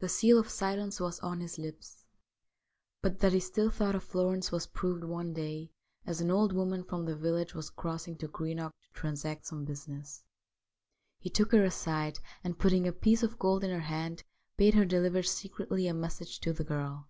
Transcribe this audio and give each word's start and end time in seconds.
The 0.00 0.08
seal 0.08 0.40
of 0.40 0.48
silence 0.50 0.98
was 0.98 1.20
on 1.20 1.38
his 1.38 1.56
lips. 1.56 2.04
But 3.00 3.20
that 3.20 3.32
he 3.32 3.38
still 3.38 3.70
thought 3.70 3.94
of 3.94 4.02
Florence 4.02 4.50
was 4.50 4.66
proved 4.66 5.04
one 5.04 5.32
day 5.32 5.70
as 6.04 6.20
an 6.20 6.32
old 6.32 6.52
woman 6.52 6.82
from 6.82 7.04
the 7.04 7.14
village 7.14 7.54
was 7.54 7.70
crossing 7.70 8.16
to 8.18 8.26
Greenock 8.26 8.72
to 8.72 8.92
transact 8.92 9.46
some 9.46 9.64
business. 9.64 10.24
He 11.20 11.30
took 11.30 11.52
her 11.52 11.62
aside, 11.62 12.18
and, 12.42 12.58
putting 12.58 12.88
a 12.88 12.92
piece 12.92 13.22
of 13.22 13.38
gold 13.38 13.62
in 13.62 13.70
her 13.70 13.78
hand, 13.86 14.24
bade 14.56 14.74
her 14.74 14.84
deliver 14.84 15.22
secretly 15.22 15.86
a 15.86 15.94
message 15.94 16.40
to 16.40 16.52
the 16.52 16.64
girl. 16.64 17.08